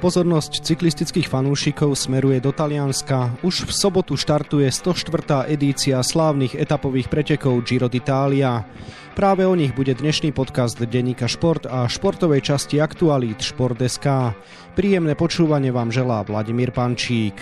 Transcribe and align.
Pozornosť 0.00 0.64
cyklistických 0.64 1.28
fanúšikov 1.28 1.92
smeruje 1.92 2.40
do 2.40 2.56
Talianska. 2.56 3.36
Už 3.44 3.68
v 3.68 3.72
sobotu 3.76 4.16
štartuje 4.16 4.64
104. 4.72 5.44
edícia 5.52 6.00
slávnych 6.00 6.56
etapových 6.56 7.12
pretekov 7.12 7.60
Giro 7.68 7.84
d'Italia. 7.84 8.64
Práve 9.12 9.44
o 9.44 9.52
nich 9.52 9.76
bude 9.76 9.92
dnešný 9.92 10.32
podcast 10.32 10.80
Denníka 10.80 11.28
Šport 11.28 11.68
a 11.68 11.84
športovej 11.84 12.40
časti 12.40 12.80
Aktualít 12.80 13.44
Šport.sk. 13.44 14.32
Príjemné 14.72 15.12
počúvanie 15.12 15.68
vám 15.68 15.92
želá 15.92 16.24
Vladimír 16.24 16.72
Pančík. 16.72 17.36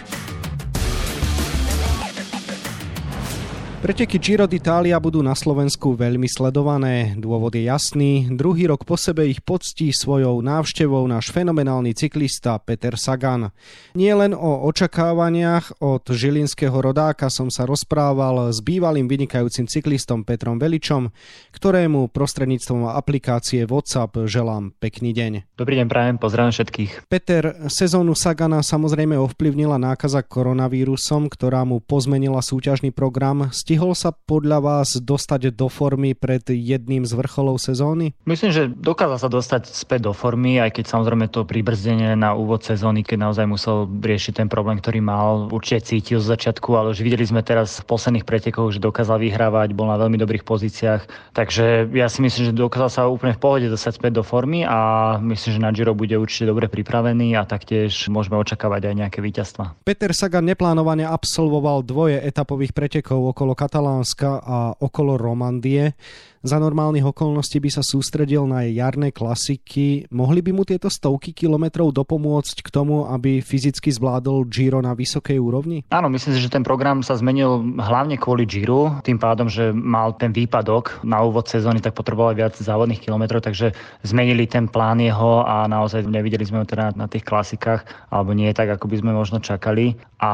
Preteky 3.78 4.18
Giro 4.18 4.50
d'Italia 4.50 4.98
budú 4.98 5.22
na 5.22 5.38
Slovensku 5.38 5.94
veľmi 5.94 6.26
sledované. 6.26 7.14
Dôvod 7.14 7.54
je 7.54 7.70
jasný. 7.70 8.26
Druhý 8.26 8.66
rok 8.66 8.82
po 8.82 8.98
sebe 8.98 9.30
ich 9.30 9.38
poctí 9.38 9.94
svojou 9.94 10.42
návštevou 10.42 11.06
náš 11.06 11.30
fenomenálny 11.30 11.94
cyklista 11.94 12.58
Peter 12.58 12.98
Sagan. 12.98 13.54
Nie 13.94 14.18
len 14.18 14.34
o 14.34 14.66
očakávaniach 14.66 15.78
od 15.78 16.10
žilinského 16.10 16.74
rodáka 16.74 17.30
som 17.30 17.54
sa 17.54 17.70
rozprával 17.70 18.50
s 18.50 18.58
bývalým 18.58 19.06
vynikajúcim 19.06 19.70
cyklistom 19.70 20.26
Petrom 20.26 20.58
Veličom, 20.58 21.14
ktorému 21.54 22.10
prostredníctvom 22.10 22.90
aplikácie 22.90 23.62
WhatsApp 23.62 24.26
želám 24.26 24.74
pekný 24.82 25.14
deň. 25.14 25.54
Dobrý 25.54 25.78
deň, 25.78 25.86
prajem, 25.86 26.16
pozdravím 26.18 26.50
všetkých. 26.50 27.06
Peter, 27.06 27.70
sezónu 27.70 28.18
Sagana 28.18 28.58
samozrejme 28.58 29.14
ovplyvnila 29.14 29.78
nákaza 29.78 30.26
koronavírusom, 30.26 31.30
ktorá 31.30 31.62
mu 31.62 31.78
pozmenila 31.78 32.42
súťažný 32.42 32.90
program 32.90 33.54
Stihol 33.78 33.94
sa 33.94 34.10
podľa 34.10 34.58
vás 34.58 34.98
dostať 34.98 35.54
do 35.54 35.70
formy 35.70 36.10
pred 36.10 36.42
jedným 36.42 37.06
z 37.06 37.14
vrcholov 37.14 37.62
sezóny? 37.62 38.10
Myslím, 38.26 38.50
že 38.50 38.66
dokázal 38.66 39.22
sa 39.22 39.30
dostať 39.30 39.70
späť 39.70 40.10
do 40.10 40.12
formy, 40.18 40.58
aj 40.58 40.74
keď 40.74 40.98
samozrejme 40.98 41.30
to 41.30 41.46
pribrzdenie 41.46 42.18
na 42.18 42.34
úvod 42.34 42.66
sezóny, 42.66 43.06
keď 43.06 43.30
naozaj 43.30 43.46
musel 43.46 43.86
riešiť 43.86 44.42
ten 44.42 44.48
problém, 44.50 44.82
ktorý 44.82 44.98
mal, 44.98 45.46
určite 45.54 45.94
cítil 45.94 46.18
z 46.18 46.26
začiatku, 46.26 46.74
ale 46.74 46.90
už 46.90 47.06
videli 47.06 47.22
sme 47.22 47.38
teraz 47.46 47.78
v 47.78 47.86
posledných 47.86 48.26
pretekoch, 48.26 48.74
že 48.74 48.82
dokázal 48.82 49.22
vyhrávať, 49.22 49.78
bol 49.78 49.86
na 49.86 49.94
veľmi 49.94 50.18
dobrých 50.18 50.42
pozíciách. 50.42 51.30
Takže 51.38 51.86
ja 51.94 52.10
si 52.10 52.18
myslím, 52.18 52.50
že 52.50 52.58
dokázal 52.58 52.90
sa 52.90 53.06
úplne 53.06 53.38
v 53.38 53.42
pohode 53.46 53.70
dostať 53.70 53.94
späť 53.94 54.18
do 54.18 54.26
formy 54.26 54.66
a 54.66 55.22
myslím, 55.22 55.54
že 55.54 55.62
na 55.62 55.70
Giro 55.70 55.94
bude 55.94 56.18
určite 56.18 56.50
dobre 56.50 56.66
pripravený 56.66 57.38
a 57.38 57.46
taktiež 57.46 58.10
môžeme 58.10 58.42
očakávať 58.42 58.90
aj 58.90 58.94
nejaké 59.06 59.22
víťazstva. 59.22 59.86
Peter 59.86 60.10
Sagan 60.10 60.50
neplánovane 60.50 61.06
absolvoval 61.06 61.86
dvoje 61.86 62.18
etapových 62.18 62.74
pretekov 62.74 63.22
okolo 63.22 63.54
Katalánska 63.58 64.38
a 64.38 64.58
okolo 64.78 65.18
Romandie 65.18 65.98
za 66.42 66.56
normálnych 66.58 67.04
okolností 67.04 67.58
by 67.58 67.70
sa 67.72 67.82
sústredil 67.82 68.46
na 68.46 68.66
jarné 68.66 69.10
klasiky. 69.10 70.06
Mohli 70.12 70.40
by 70.44 70.50
mu 70.54 70.62
tieto 70.62 70.86
stovky 70.86 71.34
kilometrov 71.34 71.90
dopomôcť 71.94 72.62
k 72.62 72.68
tomu, 72.68 73.06
aby 73.10 73.42
fyzicky 73.42 73.90
zvládol 73.90 74.46
Giro 74.46 74.78
na 74.78 74.94
vysokej 74.94 75.38
úrovni? 75.40 75.82
Áno, 75.90 76.06
myslím 76.12 76.34
si, 76.36 76.44
že 76.44 76.52
ten 76.52 76.62
program 76.62 77.02
sa 77.02 77.18
zmenil 77.18 77.78
hlavne 77.78 78.20
kvôli 78.20 78.46
Giro, 78.46 78.98
tým 79.02 79.18
pádom, 79.18 79.50
že 79.50 79.70
mal 79.74 80.14
ten 80.14 80.30
výpadok 80.34 81.02
na 81.02 81.22
úvod 81.22 81.48
sezóny, 81.48 81.82
tak 81.82 81.96
potreboval 81.96 82.34
viac 82.34 82.54
závodných 82.54 83.02
kilometrov, 83.02 83.42
takže 83.42 83.74
zmenili 84.04 84.46
ten 84.46 84.68
plán 84.68 85.02
jeho 85.02 85.42
a 85.46 85.66
naozaj 85.66 86.06
nevideli 86.06 86.46
sme 86.46 86.62
ho 86.62 86.66
teda 86.66 86.94
na 86.94 87.10
tých 87.10 87.26
klasikách, 87.26 87.84
alebo 88.12 88.34
nie 88.34 88.50
tak, 88.54 88.70
ako 88.70 88.86
by 88.90 88.96
sme 89.00 89.12
možno 89.14 89.38
čakali 89.38 89.98
a 90.18 90.30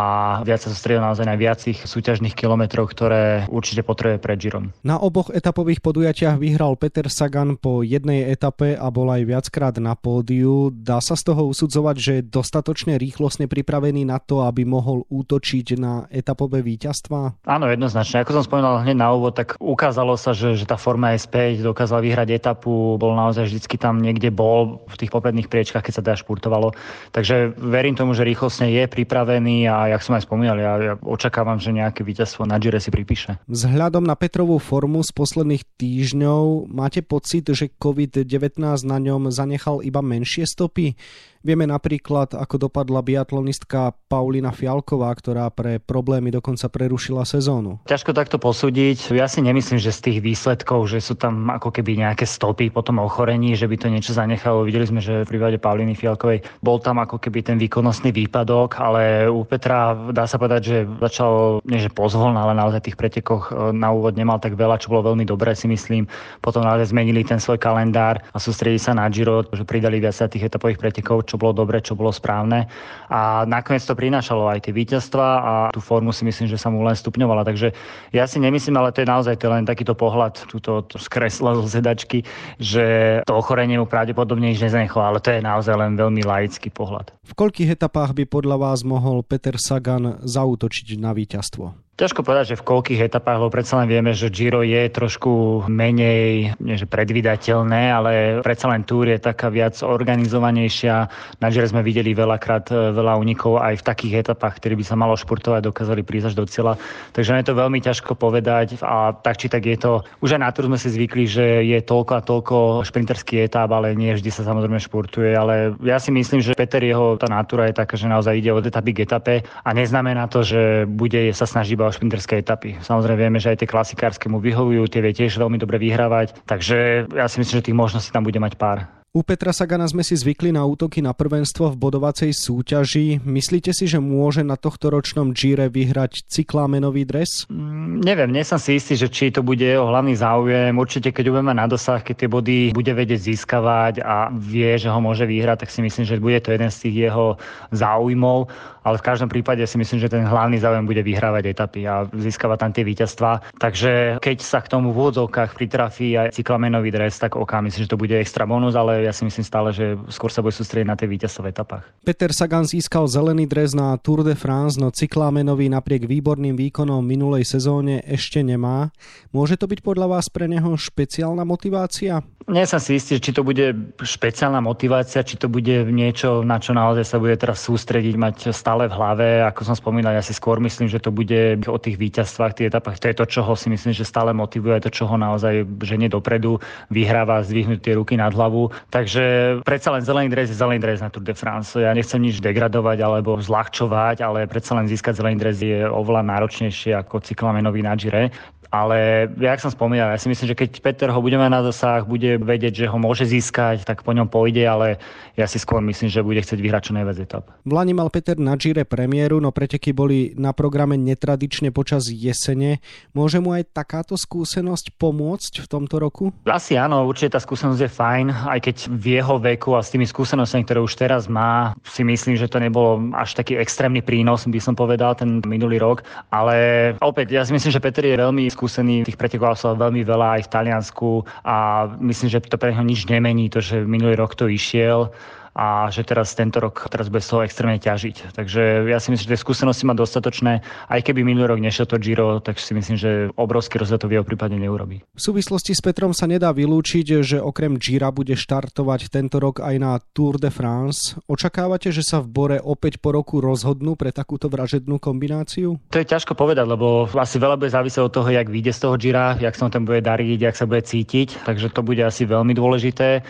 viac 0.48 0.64
sa 0.64 0.72
sústredil 0.72 1.05
naozaj 1.05 1.28
na 1.28 1.36
viacich 1.36 1.77
súťažných 1.84 2.33
kilometrov, 2.33 2.89
ktoré 2.89 3.44
určite 3.52 3.84
potrebuje 3.84 4.16
pred 4.16 4.41
Girom. 4.41 4.72
Na 4.80 4.96
oboch 4.96 5.28
etapových 5.28 5.84
podujatiach 5.94 6.42
vyhral 6.42 6.74
Peter 6.74 7.06
Sagan 7.06 7.54
po 7.54 7.86
jednej 7.86 8.26
etape 8.26 8.74
a 8.74 8.90
bol 8.90 9.14
aj 9.14 9.30
viackrát 9.30 9.78
na 9.78 9.94
pódiu. 9.94 10.74
Dá 10.74 10.98
sa 10.98 11.14
z 11.14 11.30
toho 11.30 11.46
usudzovať, 11.54 11.96
že 12.02 12.12
je 12.18 12.26
dostatočne 12.34 12.98
rýchlosne 12.98 13.46
pripravený 13.46 14.02
na 14.02 14.18
to, 14.18 14.42
aby 14.42 14.66
mohol 14.66 15.06
útočiť 15.06 15.78
na 15.78 16.10
etapové 16.10 16.66
víťazstva? 16.66 17.46
Áno, 17.46 17.70
jednoznačne. 17.70 18.27
Ako 18.27 18.34
som 18.34 18.42
spomínal 18.42 18.83
hneď 18.83 18.98
na 18.98 19.14
úvod, 19.14 19.38
tak 19.38 19.54
ukázalo 19.62 20.18
sa, 20.18 20.34
že, 20.34 20.58
že 20.58 20.66
tá 20.66 20.74
forma 20.74 21.14
je 21.14 21.30
späť, 21.30 21.62
dokázal 21.62 22.02
vyhrať 22.02 22.42
etapu, 22.42 22.98
bol 22.98 23.14
naozaj 23.14 23.46
vždycky 23.46 23.78
tam 23.78 24.02
niekde 24.02 24.34
bol 24.34 24.83
v 24.90 24.98
tých 24.98 25.14
popredných 25.14 25.46
priečkách, 25.46 25.86
keď 25.86 25.94
sa 25.94 26.02
teda 26.02 26.18
špurtovalo. 26.18 26.74
Takže 27.14 27.54
verím 27.54 27.94
tomu, 27.94 28.18
že 28.18 28.27
rýchlosne 28.27 28.66
je 28.66 28.83
pripravený 28.90 29.70
a 29.70 29.94
jak 29.94 30.02
som 30.02 30.18
aj 30.18 30.27
spomínal, 30.27 30.58
ja, 30.58 30.74
ja 30.74 30.94
očakávam, 31.06 31.62
že 31.62 31.70
nejaké 31.70 32.02
víťazstvo 32.02 32.50
na 32.50 32.58
Gire 32.58 32.83
si 32.83 32.90
pripíše. 32.90 33.38
Vzhľadom 33.46 34.02
na 34.02 34.18
Petrovú 34.18 34.58
formu 34.58 34.98
z 35.06 35.14
posledných 35.14 35.62
týždňov 35.84 36.72
máte 36.72 37.05
pocit, 37.05 37.45
že 37.52 37.68
COVID-19 37.77 38.56
na 38.89 38.96
ňom 38.96 39.28
zanechal 39.28 39.84
iba 39.84 40.00
menšie 40.00 40.48
stopy? 40.48 40.96
Vieme 41.44 41.68
napríklad, 41.68 42.32
ako 42.32 42.56
dopadla 42.56 43.05
biatlonistka 43.05 43.92
Paulina 44.08 44.48
Fialková, 44.48 45.12
ktorá 45.12 45.52
pre 45.52 45.77
problémy 45.77 46.32
dokonca 46.32 46.72
prerušila 46.72 47.28
sezónu. 47.28 47.84
Ťažko 47.84 48.16
takto 48.16 48.40
posúdiť. 48.40 49.12
Ja 49.12 49.28
si 49.28 49.44
nemyslím, 49.44 49.77
že 49.77 49.92
z 49.92 50.08
tých 50.08 50.18
výsledkov, 50.24 50.88
že 50.88 51.04
sú 51.04 51.20
tam 51.20 51.52
ako 51.52 51.68
keby 51.68 52.00
nejaké 52.00 52.24
stopy 52.24 52.72
po 52.72 52.80
tom 52.80 52.96
ochorení, 52.96 53.52
že 53.52 53.68
by 53.68 53.77
to 53.77 53.92
niečo 53.92 54.16
zanechalo. 54.16 54.64
Videli 54.64 54.88
sme, 54.88 55.04
že 55.04 55.28
v 55.28 55.36
prípade 55.36 55.60
Pauliny 55.60 55.92
Fialkovej 55.92 56.48
bol 56.64 56.80
tam 56.80 56.96
ako 57.04 57.20
keby 57.20 57.44
ten 57.44 57.60
výkonnostný 57.60 58.08
výpadok, 58.08 58.80
ale 58.80 59.28
u 59.28 59.44
Petra 59.44 59.92
dá 60.16 60.24
sa 60.24 60.40
povedať, 60.40 60.62
že 60.64 60.77
začal, 61.04 61.60
nie 61.68 61.77
že 61.77 61.92
pozvolna, 61.92 62.40
ale 62.40 62.56
naozaj 62.56 62.88
tých 62.88 62.96
pretekoch 62.96 63.52
e, 63.52 63.77
na 63.77 63.92
úvod 63.92 64.16
nemal 64.16 64.40
tak 64.40 64.56
veľa, 64.56 64.80
čo 64.80 64.88
bolo 64.88 65.12
veľmi 65.12 65.28
dobré 65.28 65.52
si 65.52 65.68
myslím. 65.68 66.08
Potom 66.40 66.64
naozaj 66.64 66.88
zmenili 66.88 67.20
ten 67.20 67.36
svoj 67.36 67.60
kalendár 67.60 68.24
a 68.33 68.40
sústredili 68.40 68.80
sa 68.80 68.96
na 68.96 69.04
Giro, 69.12 69.44
že 69.52 69.68
pridali 69.68 70.00
viac 70.00 70.16
tých 70.16 70.48
etapových 70.48 70.80
pretekov, 70.80 71.28
čo 71.28 71.33
bolo 71.36 71.52
dobre, 71.52 71.83
čo 71.84 71.98
bolo 71.98 72.11
správne. 72.11 72.67
A 73.12 73.45
nakoniec 73.45 73.84
to 73.84 73.98
prinášalo 73.98 74.48
aj 74.48 74.68
tie 74.68 74.72
víťazstva 74.72 75.27
a 75.27 75.52
tú 75.70 75.84
formu 75.84 76.11
si 76.11 76.24
myslím, 76.24 76.48
že 76.48 76.56
sa 76.56 76.72
mu 76.72 76.80
len 76.83 76.96
stupňovala. 76.96 77.45
Takže 77.45 77.70
ja 78.14 78.24
si 78.24 78.40
nemyslím, 78.40 78.80
ale 78.80 78.90
to 78.90 79.05
je 79.05 79.11
naozaj 79.11 79.36
to 79.36 79.52
len 79.52 79.68
takýto 79.68 79.92
pohľad, 79.92 80.48
túto 80.48 80.89
skresla 80.96 81.55
zo 81.58 81.68
sedačky, 81.68 82.24
že 82.56 83.20
to 83.28 83.34
ochorenie 83.36 83.77
mu 83.77 83.84
pravdepodobne 83.84 84.50
nič 84.50 84.64
nezanechlo, 84.64 85.02
ale 85.05 85.18
to 85.20 85.30
je 85.34 85.45
naozaj 85.45 85.74
len 85.77 85.95
veľmi 85.95 86.24
laický 86.24 86.72
pohľad. 86.72 87.12
V 87.24 87.33
koľkých 87.36 87.77
etapách 87.77 88.16
by 88.16 88.24
podľa 88.24 88.56
vás 88.56 88.80
mohol 88.86 89.20
Peter 89.20 89.61
Sagan 89.61 90.24
zautočiť 90.24 90.96
na 90.96 91.12
víťazstvo? 91.12 91.83
Ťažko 91.94 92.27
povedať, 92.27 92.50
že 92.50 92.58
v 92.58 92.66
koľkých 92.66 93.06
etapách, 93.06 93.38
lebo 93.38 93.55
predsa 93.55 93.78
len 93.78 93.86
vieme, 93.86 94.10
že 94.10 94.27
Giro 94.27 94.66
je 94.66 94.82
trošku 94.90 95.62
menej 95.70 96.50
nie 96.58 96.74
že 96.74 96.90
predvydateľné, 96.90 97.82
ale 97.86 98.10
predsa 98.42 98.66
len 98.66 98.82
Tour 98.82 99.06
je 99.06 99.22
taká 99.22 99.46
viac 99.46 99.78
organizovanejšia. 99.78 101.06
Na 101.38 101.54
Giro 101.54 101.70
sme 101.70 101.86
videli 101.86 102.10
veľakrát 102.10 102.74
e, 102.74 102.90
veľa 102.98 103.14
unikov 103.14 103.62
aj 103.62 103.78
v 103.78 103.86
takých 103.86 104.27
etapách, 104.27 104.58
ktoré 104.58 104.74
by 104.74 104.83
sa 104.83 104.98
malo 104.98 105.14
športovať, 105.14 105.70
dokázali 105.70 106.02
prísť 106.02 106.34
až 106.34 106.34
do 106.34 106.44
cieľa. 106.50 106.74
Takže 107.14 107.30
je 107.30 107.46
to 107.46 107.54
veľmi 107.62 107.78
ťažko 107.78 108.18
povedať 108.18 108.83
a 108.83 109.14
tak 109.14 109.38
či 109.38 109.46
tak 109.46 109.62
je 109.62 109.78
to, 109.78 110.02
už 110.18 110.34
aj 110.34 110.42
na 110.42 110.50
Tour 110.50 110.66
sme 110.66 110.83
si 110.83 110.90
zvykli, 110.90 111.30
že 111.30 111.62
je 111.62 111.78
toľko 111.78 112.12
a 112.18 112.27
toľko 112.27 112.56
šprinterský 112.90 113.46
etap, 113.46 113.70
ale 113.70 113.94
nie 113.94 114.10
vždy 114.10 114.34
sa 114.34 114.42
samozrejme 114.42 114.83
športuje, 114.83 115.30
ale 115.30 115.78
ja 115.86 116.02
si 116.02 116.10
myslím, 116.10 116.42
že 116.42 116.58
Peter 116.58 116.83
jeho 116.83 117.14
tá 117.14 117.30
natúra 117.30 117.70
je 117.70 117.78
taká, 117.78 117.94
že 117.94 118.10
naozaj 118.10 118.34
ide 118.34 118.50
od 118.50 118.66
etapy 118.66 118.90
k 118.90 119.06
etape 119.06 119.46
a 119.46 119.70
neznamená 119.70 120.27
to, 120.27 120.42
že 120.42 120.90
bude 120.90 121.30
sa 121.30 121.46
snažiť 121.46 121.83
iba 121.84 121.92
o 121.92 121.96
šprinterské 122.00 122.40
etapy. 122.40 122.80
Samozrejme 122.80 123.20
vieme, 123.20 123.36
že 123.36 123.52
aj 123.52 123.61
tie 123.61 123.68
klasikárske 123.68 124.33
mu 124.33 124.40
vyhovujú, 124.40 124.89
tie 124.89 125.05
vie 125.05 125.12
tiež 125.12 125.36
veľmi 125.36 125.61
dobre 125.61 125.77
vyhrávať, 125.77 126.33
takže 126.48 127.05
ja 127.12 127.28
si 127.28 127.45
myslím, 127.45 127.61
že 127.61 127.68
tých 127.68 127.77
možností 127.77 128.08
tam 128.08 128.25
bude 128.25 128.40
mať 128.40 128.56
pár. 128.56 128.88
U 129.14 129.23
Petra 129.23 129.55
Sagana 129.55 129.87
sme 129.87 130.02
si 130.02 130.19
zvykli 130.19 130.50
na 130.50 130.67
útoky 130.67 130.99
na 130.99 131.14
prvenstvo 131.14 131.70
v 131.70 131.79
bodovacej 131.79 132.35
súťaži. 132.35 133.23
Myslíte 133.23 133.70
si, 133.70 133.87
že 133.87 134.02
môže 134.02 134.43
na 134.43 134.58
tohto 134.58 134.91
ročnom 134.91 135.31
Gire 135.31 135.70
vyhrať 135.70 136.26
cyklámenový 136.26 137.06
dres? 137.06 137.47
Mm, 137.47 138.02
neviem, 138.02 138.35
nie 138.35 138.43
som 138.43 138.58
si 138.58 138.75
istý, 138.75 138.99
že 138.99 139.06
či 139.06 139.31
to 139.31 139.47
bude 139.47 139.62
jeho 139.62 139.87
hlavný 139.87 140.19
záujem. 140.19 140.75
Určite, 140.75 141.14
keď 141.14 141.31
budeme 141.31 141.55
na 141.55 141.70
dosah, 141.70 142.02
keď 142.02 142.26
tie 142.26 142.28
body 142.34 142.58
bude 142.75 142.90
vedieť 142.90 143.22
získavať 143.22 144.02
a 144.02 144.34
vie, 144.34 144.75
že 144.82 144.90
ho 144.90 144.99
môže 144.99 145.31
vyhrať, 145.31 145.62
tak 145.62 145.70
si 145.70 145.78
myslím, 145.87 146.10
že 146.10 146.19
bude 146.19 146.43
to 146.43 146.50
jeden 146.50 146.75
z 146.75 146.90
tých 146.90 146.96
jeho 147.06 147.38
záujmov. 147.70 148.50
Ale 148.84 149.00
v 149.00 149.06
každom 149.06 149.32
prípade 149.32 149.64
si 149.64 149.78
myslím, 149.81 149.96
že 149.96 150.12
ten 150.12 150.26
hlavný 150.28 150.60
záujem 150.60 150.84
bude 150.84 151.00
vyhrávať 151.00 151.56
etapy 151.56 151.88
a 151.88 152.05
získavať 152.10 152.58
tam 152.60 152.72
tie 152.75 152.84
víťazstva. 152.84 153.56
Takže 153.56 154.20
keď 154.20 154.37
sa 154.44 154.60
k 154.60 154.69
tomu 154.75 154.93
v 154.93 155.00
úvodzovkách 155.00 155.56
pritrafí 155.56 156.19
aj 156.19 156.37
cyklamenový 156.37 156.93
dres, 156.93 157.17
tak 157.17 157.38
oká 157.38 157.64
myslím, 157.64 157.88
že 157.88 157.93
to 157.94 157.96
bude 157.96 158.12
extra 158.12 158.44
bonus, 158.44 158.76
ale 158.76 159.03
ja 159.04 159.12
si 159.12 159.28
myslím 159.28 159.44
stále, 159.44 159.68
že 159.70 160.00
skôr 160.08 160.32
sa 160.32 160.40
bude 160.40 160.56
sústrediť 160.56 160.88
na 160.88 160.96
tie 160.96 161.04
víťazstvo 161.04 161.44
v 161.44 161.50
etapách. 161.52 161.84
Peter 162.02 162.32
Sagan 162.32 162.64
získal 162.64 163.04
zelený 163.06 163.44
dres 163.44 163.76
na 163.76 163.94
Tour 164.00 164.24
de 164.24 164.32
France, 164.32 164.80
no 164.80 164.88
cyklámenovi 164.88 165.68
napriek 165.68 166.08
výborným 166.08 166.56
výkonom 166.56 167.04
minulej 167.04 167.44
sezóne 167.44 168.00
ešte 168.08 168.40
nemá. 168.40 168.88
Môže 169.30 169.60
to 169.60 169.68
byť 169.68 169.80
podľa 169.84 170.18
vás 170.18 170.32
pre 170.32 170.48
neho 170.48 170.72
špeciálna 170.74 171.44
motivácia? 171.44 172.24
Nie 172.44 172.68
som 172.68 172.76
si 172.76 173.00
istý, 173.00 173.16
či 173.16 173.32
to 173.32 173.40
bude 173.40 173.96
špeciálna 174.04 174.60
motivácia, 174.60 175.24
či 175.24 175.40
to 175.40 175.48
bude 175.48 175.88
niečo, 175.88 176.44
na 176.44 176.60
čo 176.60 176.76
naozaj 176.76 177.04
sa 177.08 177.16
bude 177.16 177.40
teraz 177.40 177.64
sústrediť, 177.64 178.20
mať 178.20 178.36
stále 178.52 178.84
v 178.84 178.92
hlave. 178.92 179.28
Ako 179.48 179.64
som 179.64 179.72
spomínal, 179.72 180.12
ja 180.12 180.20
si 180.20 180.36
skôr 180.36 180.60
myslím, 180.60 180.84
že 180.84 181.00
to 181.00 181.08
bude 181.08 181.64
o 181.64 181.78
tých 181.80 181.96
víťazstvách, 181.96 182.52
tých 182.52 182.68
etapách. 182.68 183.00
To 183.00 183.08
je 183.08 183.16
to, 183.16 183.24
čo 183.24 183.40
ho 183.48 183.56
si 183.56 183.72
myslím, 183.72 183.96
že 183.96 184.04
stále 184.04 184.36
motivuje, 184.36 184.76
to, 184.84 184.92
čo 184.92 185.08
ho 185.08 185.16
naozaj 185.16 185.64
ženie 185.88 186.12
dopredu, 186.12 186.60
vyhráva, 186.92 187.40
zdvihnúť 187.40 187.80
tie 187.80 187.96
ruky 187.96 188.20
nad 188.20 188.36
hlavu. 188.36 188.68
Takže 188.94 189.58
predsa 189.67 189.91
len 189.91 190.06
zelený 190.06 190.31
dres 190.31 190.55
je 190.55 190.55
zelený 190.55 190.79
dres 190.79 191.02
na 191.02 191.11
Tour 191.11 191.26
de 191.26 191.35
France. 191.35 191.75
Ja 191.75 191.91
nechcem 191.91 192.23
nič 192.23 192.38
degradovať 192.38 193.02
alebo 193.02 193.35
zľahčovať, 193.43 194.23
ale 194.23 194.46
predsa 194.46 194.79
len 194.79 194.87
získať 194.87 195.19
zelený 195.19 195.37
dres 195.43 195.58
je 195.58 195.82
oveľa 195.82 196.23
náročnejšie 196.23 196.94
ako 197.02 197.19
cyklamenový 197.26 197.82
na 197.82 197.99
Gire. 197.99 198.31
Ale 198.74 199.30
jak 199.38 199.62
som 199.62 199.70
spomínal, 199.70 200.10
ja 200.10 200.18
si 200.18 200.26
myslím, 200.26 200.50
že 200.50 200.58
keď 200.58 200.70
Peter 200.82 201.06
ho 201.14 201.22
bude 201.22 201.38
mať 201.38 201.46
na 201.46 201.62
dosah, 201.62 202.02
bude 202.02 202.42
vedieť, 202.42 202.82
že 202.82 202.90
ho 202.90 202.98
môže 202.98 203.22
získať, 203.22 203.86
tak 203.86 204.02
po 204.02 204.10
ňom 204.10 204.26
pôjde, 204.26 204.66
ale 204.66 204.98
ja 205.38 205.46
si 205.46 205.62
skôr 205.62 205.78
myslím, 205.78 206.10
že 206.10 206.26
bude 206.26 206.42
chcieť 206.42 206.58
vyhrať 206.58 206.90
čo 206.90 206.92
najviac 206.98 207.18
etap. 207.22 207.54
V 207.62 207.70
Lani 207.70 207.94
mal 207.94 208.10
Peter 208.10 208.34
na 208.34 208.58
Gire 208.58 208.82
premiéru, 208.82 209.38
no 209.38 209.54
preteky 209.54 209.94
boli 209.94 210.34
na 210.34 210.50
programe 210.50 210.98
netradične 210.98 211.70
počas 211.70 212.10
jesene. 212.10 212.82
Môže 213.14 213.38
mu 213.38 213.54
aj 213.54 213.70
takáto 213.70 214.18
skúsenosť 214.18 214.98
pomôcť 214.98 215.62
v 215.62 215.66
tomto 215.70 216.02
roku? 216.02 216.34
Asi 216.42 216.74
áno, 216.74 217.06
určite 217.06 217.38
tá 217.38 217.40
skúsenosť 217.46 217.78
je 217.78 217.90
fajn, 217.94 218.26
aj 218.50 218.58
keď 218.58 218.76
v 218.90 219.22
jeho 219.22 219.38
veku 219.38 219.78
a 219.78 219.86
s 219.86 219.94
tými 219.94 220.02
skúsenostiami, 220.02 220.66
ktoré 220.66 220.82
už 220.82 220.98
teraz 220.98 221.30
má, 221.30 221.78
si 221.86 222.02
myslím, 222.02 222.34
že 222.34 222.50
to 222.50 222.58
nebolo 222.58 223.06
až 223.14 223.38
taký 223.38 223.54
extrémny 223.54 224.02
prínos, 224.02 224.50
by 224.50 224.58
som 224.58 224.74
povedal, 224.74 225.14
ten 225.14 225.38
minulý 225.46 225.78
rok. 225.78 226.02
Ale 226.34 226.90
opäť, 226.98 227.38
ja 227.38 227.46
si 227.46 227.54
myslím, 227.54 227.70
že 227.70 227.78
Peter 227.78 228.02
je 228.02 228.18
veľmi 228.18 228.50
skúsený 228.50 228.63
skúsený, 228.64 229.05
tých 229.05 229.20
pretekov 229.20 229.61
sa 229.61 229.76
veľmi 229.76 230.00
veľa 230.08 230.40
aj 230.40 230.49
v 230.49 230.52
Taliansku 230.56 231.11
a 231.44 231.84
myslím, 232.00 232.32
že 232.32 232.40
to 232.49 232.56
pre 232.56 232.72
neho 232.72 232.81
nič 232.81 233.05
nemení, 233.05 233.52
to, 233.52 233.61
že 233.61 233.84
minulý 233.84 234.16
rok 234.16 234.32
to 234.32 234.49
išiel 234.49 235.12
a 235.54 235.86
že 235.88 236.02
teraz 236.02 236.34
tento 236.34 236.58
rok 236.58 236.90
teraz 236.90 237.06
bez 237.06 237.30
toho 237.30 237.46
extrémne 237.46 237.78
ťažiť. 237.78 238.34
Takže 238.34 238.90
ja 238.90 238.98
si 238.98 239.14
myslím, 239.14 239.24
že 239.24 239.32
tie 239.38 239.40
skúsenosti 239.40 239.86
má 239.86 239.94
dostatočné. 239.94 240.66
Aj 240.90 241.00
keby 241.00 241.22
minulý 241.22 241.54
rok 241.54 241.62
nešiel 241.62 241.86
to 241.86 242.02
Giro, 242.02 242.42
tak 242.42 242.58
si 242.58 242.74
myslím, 242.74 242.98
že 242.98 243.30
obrovský 243.38 243.78
rozdiel 243.78 244.02
to 244.02 244.10
v 244.10 244.18
jeho 244.18 244.26
prípade 244.26 244.58
neurobí. 244.58 245.06
V 245.14 245.22
súvislosti 245.22 245.70
s 245.70 245.80
Petrom 245.80 246.10
sa 246.10 246.26
nedá 246.26 246.50
vylúčiť, 246.50 247.22
že 247.22 247.38
okrem 247.38 247.78
Gira 247.78 248.10
bude 248.10 248.34
štartovať 248.34 249.14
tento 249.14 249.38
rok 249.38 249.62
aj 249.62 249.74
na 249.78 250.02
Tour 250.10 250.42
de 250.42 250.50
France. 250.50 251.14
Očakávate, 251.30 251.94
že 251.94 252.02
sa 252.02 252.18
v 252.18 252.34
Bore 252.34 252.58
opäť 252.58 252.98
po 252.98 253.14
roku 253.14 253.38
rozhodnú 253.38 253.94
pre 253.94 254.10
takúto 254.10 254.50
vražednú 254.50 254.98
kombináciu? 254.98 255.78
To 255.94 255.98
je 256.02 256.06
ťažko 256.10 256.34
povedať, 256.34 256.66
lebo 256.66 257.06
asi 257.14 257.38
veľa 257.38 257.62
bude 257.62 257.70
závisieť 257.70 258.02
od 258.02 258.10
toho, 258.10 258.26
jak 258.26 258.50
vyjde 258.50 258.74
z 258.74 258.80
toho 258.82 258.98
Gira, 258.98 259.38
jak 259.38 259.54
sa 259.54 259.70
tam 259.70 259.86
bude 259.86 260.02
dariť, 260.02 260.38
jak 260.50 260.58
sa 260.58 260.66
bude 260.66 260.82
cítiť. 260.82 261.46
Takže 261.46 261.70
to 261.70 261.86
bude 261.86 262.02
asi 262.02 262.26
veľmi 262.26 262.58
dôležité. 262.58 263.22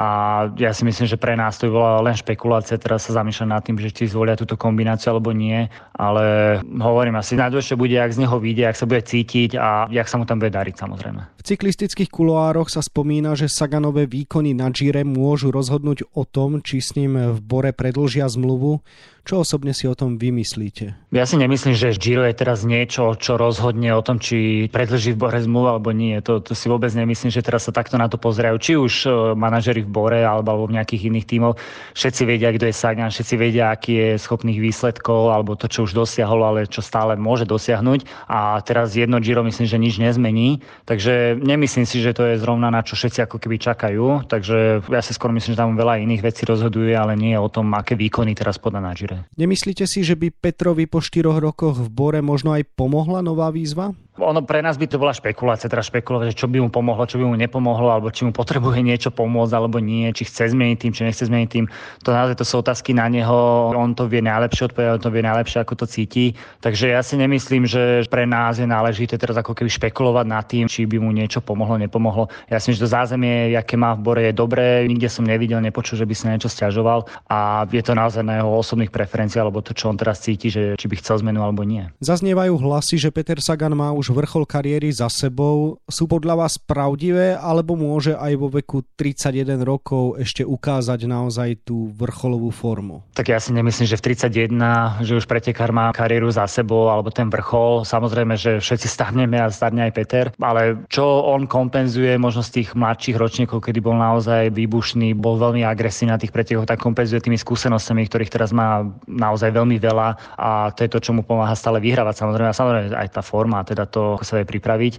A 0.00 0.48
ja 0.56 0.72
si 0.72 0.88
myslím, 0.88 1.04
že 1.04 1.20
pre 1.20 1.36
nás 1.36 1.60
to 1.60 1.68
bola 1.68 2.00
len 2.00 2.16
špekulácia, 2.16 2.80
teraz 2.80 3.04
sa 3.04 3.20
zamýšľam 3.20 3.52
nad 3.52 3.60
tým, 3.60 3.76
že 3.76 3.92
či 3.92 4.08
zvolia 4.08 4.32
túto 4.32 4.56
kombináciu 4.56 5.12
alebo 5.12 5.36
nie, 5.36 5.68
ale 5.92 6.56
hovorím 6.64 7.20
asi 7.20 7.36
najdôležšie 7.36 7.76
bude, 7.76 8.00
ak 8.00 8.16
z 8.16 8.24
neho 8.24 8.40
vyjde, 8.40 8.64
ak 8.64 8.80
sa 8.80 8.88
bude 8.88 9.04
cítiť 9.04 9.60
a 9.60 9.92
jak 9.92 10.08
sa 10.08 10.16
mu 10.16 10.24
tam 10.24 10.40
bude 10.40 10.56
dariť 10.56 10.72
samozrejme. 10.72 11.20
V 11.36 11.42
cyklistických 11.44 12.08
kuloároch 12.08 12.72
sa 12.72 12.80
spomína, 12.80 13.36
že 13.36 13.52
Saganové 13.52 14.08
výkony 14.08 14.56
na 14.56 14.72
Gire 14.72 15.04
môžu 15.04 15.52
rozhodnúť 15.52 16.08
o 16.16 16.24
tom, 16.24 16.64
či 16.64 16.80
s 16.80 16.96
ním 16.96 17.36
v 17.36 17.38
Bore 17.44 17.76
predlžia 17.76 18.24
zmluvu. 18.24 18.80
Čo 19.20 19.44
osobne 19.44 19.76
si 19.76 19.84
o 19.84 19.92
tom 19.92 20.16
vymyslíte? 20.16 21.12
Ja 21.12 21.28
si 21.28 21.36
nemyslím, 21.36 21.76
že 21.76 21.92
Giro 21.92 22.24
je 22.24 22.32
teraz 22.32 22.64
niečo, 22.64 23.12
čo 23.20 23.36
rozhodne 23.36 23.92
o 23.92 24.00
tom, 24.00 24.16
či 24.16 24.68
predlží 24.72 25.12
v 25.12 25.20
Bore 25.20 25.40
zmluvu 25.40 25.68
alebo 25.68 25.92
nie. 25.92 26.16
To, 26.24 26.40
to 26.40 26.56
si 26.56 26.72
vôbec 26.72 26.88
nemyslím, 26.92 27.28
že 27.28 27.44
teraz 27.44 27.68
sa 27.68 27.72
takto 27.72 28.00
na 28.00 28.08
to 28.08 28.16
pozerajú. 28.16 28.56
Či 28.56 28.72
už 28.80 28.94
e, 29.04 29.08
manažeri 29.36 29.84
v 29.84 29.89
Bore 29.90 30.22
alebo, 30.22 30.70
v 30.70 30.78
nejakých 30.78 31.10
iných 31.10 31.26
tímoch. 31.26 31.58
Všetci 31.98 32.22
vedia, 32.22 32.54
kto 32.54 32.70
je 32.70 32.74
Sagan, 32.74 33.10
všetci 33.10 33.34
vedia, 33.34 33.74
aký 33.74 33.92
je 33.98 34.08
schopných 34.22 34.62
výsledkov 34.62 35.34
alebo 35.34 35.58
to, 35.58 35.66
čo 35.66 35.90
už 35.90 35.98
dosiahol, 35.98 36.46
ale 36.46 36.70
čo 36.70 36.78
stále 36.78 37.18
môže 37.18 37.42
dosiahnuť. 37.50 38.30
A 38.30 38.62
teraz 38.62 38.94
jedno 38.94 39.18
Giro 39.18 39.42
myslím, 39.42 39.66
že 39.66 39.82
nič 39.82 39.98
nezmení. 39.98 40.62
Takže 40.86 41.34
nemyslím 41.42 41.82
si, 41.82 41.98
že 41.98 42.14
to 42.14 42.30
je 42.30 42.38
zrovna 42.38 42.70
na 42.70 42.86
čo 42.86 42.94
všetci 42.94 43.26
ako 43.26 43.42
keby 43.42 43.58
čakajú. 43.58 44.30
Takže 44.30 44.86
ja 44.86 45.02
si 45.02 45.10
skôr 45.10 45.34
myslím, 45.34 45.58
že 45.58 45.60
tam 45.60 45.74
veľa 45.74 45.98
iných 46.06 46.22
vecí 46.22 46.46
rozhoduje, 46.46 46.94
ale 46.94 47.18
nie 47.18 47.34
o 47.34 47.50
tom, 47.50 47.74
aké 47.74 47.98
výkony 47.98 48.38
teraz 48.38 48.54
podá 48.54 48.78
na. 48.78 48.94
Gire. 48.94 49.24
Nemyslíte 49.38 49.88
si, 49.88 50.04
že 50.04 50.18
by 50.18 50.34
Petrovi 50.34 50.84
po 50.84 51.00
štyroch 51.00 51.40
rokoch 51.40 51.78
v 51.78 51.88
Bore 51.88 52.20
možno 52.20 52.52
aj 52.52 52.68
pomohla 52.76 53.24
nová 53.24 53.48
výzva? 53.48 53.94
Ono 54.20 54.40
pre 54.44 54.60
nás 54.60 54.76
by 54.76 54.86
to 54.86 55.00
bola 55.00 55.16
špekulácia, 55.16 55.72
teda 55.72 55.80
špekulovať, 55.80 56.36
čo 56.36 56.46
by 56.46 56.60
mu 56.60 56.68
pomohlo, 56.68 57.08
čo 57.08 57.16
by 57.16 57.24
mu 57.24 57.36
nepomohlo, 57.40 57.88
alebo 57.88 58.12
či 58.12 58.28
mu 58.28 58.32
potrebuje 58.36 58.84
niečo 58.88 59.10
pomôcť, 59.10 59.52
alebo 59.56 59.80
nie, 59.80 60.12
či 60.12 60.28
chce 60.28 60.52
zmeniť 60.52 60.76
tým, 60.76 60.92
či 60.92 61.02
nechce 61.08 61.24
zmeniť 61.26 61.48
tým. 61.48 61.64
To 62.04 62.10
naozaj 62.12 62.36
to 62.36 62.44
sú 62.44 62.60
otázky 62.60 62.92
na 62.92 63.08
neho, 63.08 63.72
on 63.72 63.96
to 63.96 64.04
vie 64.06 64.20
najlepšie 64.20 64.68
odpovedať, 64.68 64.92
on 65.00 65.02
to 65.02 65.10
vie 65.10 65.24
najlepšie, 65.24 65.58
ako 65.64 65.74
to 65.80 65.86
cíti. 65.88 66.36
Takže 66.60 66.92
ja 66.92 67.00
si 67.00 67.16
nemyslím, 67.16 67.64
že 67.64 68.04
pre 68.12 68.28
nás 68.28 68.60
je 68.60 68.68
náležité 68.68 69.16
teraz 69.16 69.40
ako 69.40 69.56
keby 69.56 69.72
špekulovať 69.72 70.26
nad 70.28 70.44
tým, 70.44 70.68
či 70.68 70.84
by 70.84 71.00
mu 71.00 71.10
niečo 71.10 71.40
pomohlo, 71.40 71.80
nepomohlo. 71.80 72.28
Ja 72.52 72.60
si 72.60 72.70
myslím, 72.70 72.76
že 72.76 72.84
to 72.84 72.96
zázemie, 72.96 73.56
aké 73.56 73.80
má 73.80 73.96
v 73.96 74.04
Bore, 74.04 74.22
je 74.28 74.34
dobré. 74.36 74.84
Nikde 74.84 75.08
som 75.08 75.24
nevidel, 75.24 75.64
nepočul, 75.64 75.96
že 75.96 76.04
by 76.04 76.14
sa 76.14 76.30
niečo 76.30 76.52
stiažoval 76.52 77.08
a 77.32 77.64
je 77.70 77.82
to 77.82 77.96
naozaj 77.96 78.20
na 78.20 78.42
jeho 78.42 78.50
osobných 78.60 78.92
preferenciách, 78.92 79.42
alebo 79.48 79.64
to, 79.64 79.72
čo 79.72 79.88
on 79.88 79.96
teraz 79.96 80.20
cíti, 80.20 80.52
že 80.52 80.76
či 80.76 80.86
by 80.86 80.98
chcel 81.00 81.22
zmenu 81.24 81.40
alebo 81.40 81.64
nie. 81.64 81.88
Zaznievajú 82.02 82.58
hlasy, 82.60 83.00
že 83.00 83.08
Peter 83.14 83.38
Sagan 83.40 83.72
má 83.72 83.94
už 83.94 84.09
vrchol 84.12 84.44
kariéry 84.44 84.90
za 84.90 85.08
sebou. 85.08 85.78
Sú 85.86 86.10
podľa 86.10 86.46
vás 86.46 86.58
pravdivé, 86.58 87.38
alebo 87.38 87.74
môže 87.78 88.14
aj 88.14 88.32
vo 88.36 88.48
veku 88.50 88.82
31 88.98 89.62
rokov 89.62 90.18
ešte 90.20 90.42
ukázať 90.44 91.06
naozaj 91.06 91.64
tú 91.64 91.90
vrcholovú 91.94 92.50
formu? 92.50 93.02
Tak 93.14 93.30
ja 93.30 93.38
si 93.38 93.54
nemyslím, 93.54 93.86
že 93.86 93.98
v 93.98 94.14
31, 94.14 95.06
že 95.06 95.16
už 95.18 95.24
pretekár 95.30 95.70
má 95.70 95.94
kariéru 95.94 96.30
za 96.30 96.44
sebou, 96.50 96.90
alebo 96.90 97.08
ten 97.14 97.30
vrchol. 97.30 97.86
Samozrejme, 97.86 98.34
že 98.34 98.58
všetci 98.58 98.86
stavneme 98.90 99.38
a 99.38 99.52
starne 99.52 99.86
aj 99.88 99.92
Peter, 99.94 100.26
ale 100.42 100.82
čo 100.90 101.04
on 101.04 101.46
kompenzuje 101.46 102.16
možno 102.16 102.42
z 102.42 102.62
tých 102.62 102.68
mladších 102.74 103.16
ročníkov, 103.16 103.62
kedy 103.62 103.78
bol 103.78 103.96
naozaj 103.96 104.50
výbušný, 104.54 105.14
bol 105.14 105.36
veľmi 105.36 105.62
agresívny 105.62 106.10
na 106.14 106.20
tých 106.20 106.32
pretekoch, 106.34 106.66
tak 106.66 106.82
kompenzuje 106.82 107.20
tými 107.20 107.38
skúsenostami, 107.38 108.08
ktorých 108.08 108.32
teraz 108.32 108.50
má 108.50 108.84
naozaj 109.06 109.52
veľmi 109.54 109.76
veľa 109.76 110.08
a 110.36 110.72
to 110.74 110.86
je 110.86 110.90
to, 110.90 110.98
čo 110.98 111.10
mu 111.12 111.22
pomáha 111.22 111.52
stále 111.54 111.78
vyhrávať. 111.78 112.24
Samozrejme, 112.24 112.48
a 112.50 112.56
samozrejme 112.56 112.86
aj 112.96 113.08
tá 113.12 113.22
forma, 113.22 113.62
teda 113.62 113.84
to, 113.86 113.99
ako 114.16 114.24
sa 114.24 114.40
vie 114.40 114.46
pripraviť. 114.48 114.94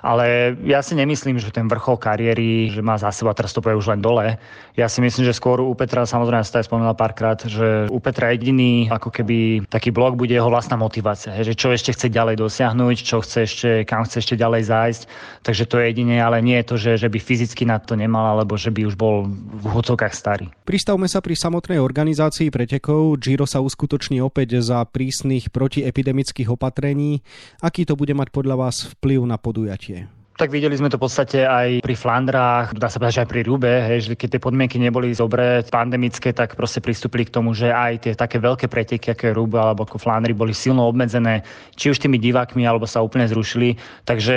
Ale 0.00 0.54
ja 0.62 0.80
si 0.84 0.94
nemyslím, 0.94 1.38
že 1.42 1.50
ten 1.50 1.66
vrchol 1.66 1.98
kariéry, 1.98 2.70
že 2.70 2.80
má 2.84 2.94
za 2.98 3.10
sebou 3.10 3.30
a 3.30 3.38
teraz 3.38 3.52
to 3.52 3.60
už 3.60 3.90
len 3.90 4.00
dole. 4.00 4.38
Ja 4.78 4.86
si 4.86 5.02
myslím, 5.02 5.26
že 5.26 5.34
skôr 5.34 5.58
u 5.58 5.74
Petra, 5.74 6.06
samozrejme, 6.06 6.46
sa 6.46 6.62
aj 6.62 6.70
spomínal 6.70 6.94
párkrát, 6.94 7.34
že 7.42 7.90
u 7.90 7.98
Petra 7.98 8.30
jediný 8.30 8.86
ako 8.86 9.10
keby 9.10 9.66
taký 9.66 9.90
blok 9.90 10.14
bude 10.14 10.30
jeho 10.30 10.46
vlastná 10.46 10.78
motivácia, 10.78 11.34
že 11.42 11.58
čo 11.58 11.74
ešte 11.74 11.90
chce 11.90 12.06
ďalej 12.14 12.38
dosiahnuť, 12.38 12.96
čo 13.02 13.18
chce 13.18 13.38
ešte, 13.42 13.70
kam 13.82 14.06
chce 14.06 14.22
ešte 14.22 14.34
ďalej 14.38 14.62
zájsť. 14.70 15.02
Takže 15.42 15.64
to 15.66 15.82
je 15.82 15.84
jedine, 15.90 16.22
ale 16.22 16.38
nie 16.38 16.54
je 16.62 16.68
to, 16.70 16.76
že, 16.78 16.92
že 17.02 17.08
by 17.10 17.18
fyzicky 17.18 17.66
na 17.66 17.82
to 17.82 17.98
nemal, 17.98 18.38
alebo 18.38 18.54
že 18.54 18.70
by 18.70 18.86
už 18.86 18.94
bol 18.94 19.26
v 19.26 19.62
úvodzovkách 19.66 20.14
starý. 20.14 20.46
Pristavme 20.62 21.10
sa 21.10 21.18
pri 21.18 21.34
samotnej 21.34 21.82
organizácii 21.82 22.54
pretekov. 22.54 23.18
Giro 23.18 23.50
sa 23.50 23.58
uskutoční 23.58 24.22
opäť 24.22 24.62
za 24.62 24.86
prísnych 24.86 25.50
protiepidemických 25.50 26.54
opatrení. 26.54 27.26
Aký 27.58 27.82
to 27.82 27.98
bude 27.98 28.14
mať 28.14 28.30
podľa 28.30 28.54
vás 28.68 28.94
vplyv 28.94 29.26
na 29.26 29.40
podujatie? 29.40 29.97
Tak 30.38 30.54
videli 30.54 30.78
sme 30.78 30.86
to 30.86 31.02
v 31.02 31.10
podstate 31.10 31.42
aj 31.42 31.82
pri 31.82 31.98
Flandrách, 31.98 32.70
dá 32.78 32.86
sa 32.86 33.02
povedať, 33.02 33.14
že 33.18 33.22
aj 33.26 33.30
pri 33.34 33.42
Rube, 33.42 33.74
hej, 33.90 34.06
že 34.06 34.14
keď 34.14 34.38
tie 34.38 34.44
podmienky 34.46 34.78
neboli 34.78 35.10
dobré, 35.10 35.66
pandemické, 35.66 36.30
tak 36.30 36.54
proste 36.54 36.78
pristúpili 36.78 37.26
k 37.26 37.34
tomu, 37.34 37.58
že 37.58 37.74
aj 37.74 38.06
tie 38.06 38.12
také 38.14 38.38
veľké 38.38 38.70
preteky, 38.70 39.18
ako 39.18 39.22
je 39.26 39.32
Rube 39.34 39.58
alebo 39.58 39.82
ako 39.82 39.98
Flandry, 39.98 40.30
boli 40.30 40.54
silno 40.54 40.86
obmedzené, 40.86 41.42
či 41.74 41.90
už 41.90 41.98
tými 41.98 42.22
divákmi, 42.22 42.62
alebo 42.62 42.86
sa 42.86 43.02
úplne 43.02 43.26
zrušili. 43.26 43.82
Takže 44.06 44.36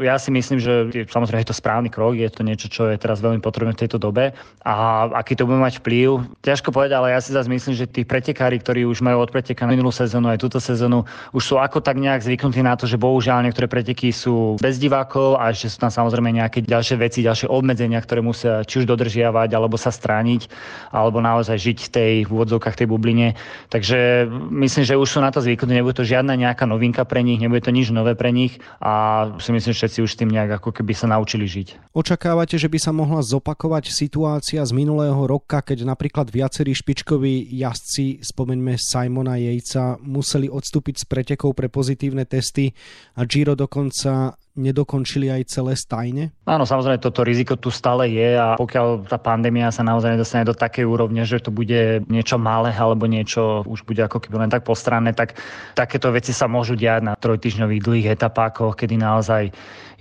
ja 0.00 0.16
si 0.16 0.32
myslím, 0.32 0.56
že 0.56 0.88
samozrejme 1.12 1.44
je 1.44 1.50
to 1.52 1.60
správny 1.60 1.92
krok, 1.92 2.16
je 2.16 2.32
to 2.32 2.40
niečo, 2.48 2.72
čo 2.72 2.88
je 2.88 2.96
teraz 2.96 3.20
veľmi 3.20 3.44
potrebné 3.44 3.76
v 3.76 3.84
tejto 3.84 4.00
dobe. 4.00 4.32
A 4.64 5.04
aký 5.20 5.36
to 5.36 5.44
bude 5.44 5.60
mať 5.60 5.84
vplyv, 5.84 6.32
ťažko 6.40 6.72
povedať, 6.72 6.96
ale 6.96 7.12
ja 7.12 7.20
si 7.20 7.36
zase 7.36 7.52
myslím, 7.52 7.76
že 7.76 7.84
tí 7.84 8.08
pretekári, 8.08 8.56
ktorí 8.56 8.88
už 8.88 9.04
majú 9.04 9.20
odpretekať 9.20 9.68
minulú 9.68 9.92
sezónu 9.92 10.32
aj 10.32 10.40
túto 10.40 10.56
sezónu, 10.56 11.04
už 11.36 11.44
sú 11.44 11.54
ako 11.60 11.84
tak 11.84 12.00
nejak 12.00 12.24
zvyknutí 12.24 12.64
na 12.64 12.72
to, 12.72 12.88
že 12.88 12.96
bohužiaľ 12.96 13.44
niektoré 13.44 13.68
preteky 13.68 14.16
sú 14.16 14.56
bez 14.56 14.80
divákov 14.80 15.41
a 15.42 15.50
ešte 15.50 15.66
sú 15.66 15.82
tam 15.82 15.90
samozrejme 15.90 16.30
nejaké 16.30 16.62
ďalšie 16.62 16.96
veci, 17.02 17.26
ďalšie 17.26 17.50
obmedzenia, 17.50 17.98
ktoré 17.98 18.22
musia 18.22 18.62
či 18.62 18.82
už 18.82 18.86
dodržiavať, 18.86 19.50
alebo 19.50 19.74
sa 19.74 19.90
strániť, 19.90 20.46
alebo 20.94 21.18
naozaj 21.18 21.58
žiť 21.58 21.78
v 21.82 21.88
tej 21.90 22.12
v 22.22 22.30
úvodzovkách 22.30 22.78
tej 22.78 22.86
bubline. 22.86 23.34
Takže 23.66 24.30
myslím, 24.54 24.86
že 24.86 24.94
už 24.94 25.08
sú 25.08 25.18
na 25.18 25.34
to 25.34 25.42
zvyknutí, 25.42 25.74
nebude 25.74 25.98
to 25.98 26.06
žiadna 26.06 26.38
nejaká 26.38 26.62
novinka 26.62 27.02
pre 27.02 27.26
nich, 27.26 27.42
nebude 27.42 27.66
to 27.66 27.74
nič 27.74 27.90
nové 27.90 28.14
pre 28.14 28.30
nich 28.30 28.62
a 28.78 29.26
si 29.42 29.50
myslím, 29.50 29.74
že 29.74 29.78
všetci 29.82 29.98
už 30.06 30.12
tým 30.14 30.30
nejak 30.30 30.62
ako 30.62 30.70
keby 30.70 30.94
sa 30.94 31.10
naučili 31.10 31.50
žiť. 31.50 31.90
Očakávate, 31.90 32.54
že 32.54 32.70
by 32.70 32.78
sa 32.78 32.94
mohla 32.94 33.24
zopakovať 33.24 33.90
situácia 33.90 34.62
z 34.62 34.72
minulého 34.72 35.18
roka, 35.26 35.58
keď 35.58 35.82
napríklad 35.82 36.30
viacerí 36.30 36.70
špičkoví 36.70 37.50
jazdci, 37.58 38.22
spomeňme 38.22 38.78
Simona 38.78 39.40
Jejca, 39.40 39.98
museli 39.98 40.46
odstúpiť 40.46 41.02
z 41.02 41.04
pretekov 41.10 41.58
pre 41.58 41.66
pozitívne 41.66 42.22
testy 42.28 42.70
a 43.18 43.26
Giro 43.26 43.56
dokonca 43.58 44.36
nedokončili 44.52 45.32
aj 45.32 45.48
celé 45.48 45.72
stajne? 45.72 46.24
Áno, 46.44 46.68
samozrejme, 46.68 47.00
toto 47.00 47.24
riziko 47.24 47.56
tu 47.56 47.72
stále 47.72 48.12
je 48.12 48.36
a 48.36 48.54
pokiaľ 48.60 49.08
tá 49.08 49.16
pandémia 49.16 49.72
sa 49.72 49.80
naozaj 49.80 50.16
nedostane 50.16 50.44
do 50.44 50.52
takej 50.52 50.84
úrovne, 50.84 51.24
že 51.24 51.40
to 51.40 51.48
bude 51.48 52.04
niečo 52.08 52.36
malé 52.36 52.68
alebo 52.76 53.08
niečo 53.08 53.64
už 53.64 53.88
bude 53.88 54.04
ako 54.04 54.20
keby 54.20 54.44
len 54.44 54.52
tak 54.52 54.68
postranné, 54.68 55.16
tak 55.16 55.40
takéto 55.72 56.12
veci 56.12 56.36
sa 56.36 56.44
môžu 56.48 56.76
diať 56.76 57.00
na 57.00 57.16
trojtyžňových 57.16 57.84
dlhých 57.84 58.08
etapákoch, 58.20 58.76
kedy 58.76 59.00
naozaj 59.00 59.52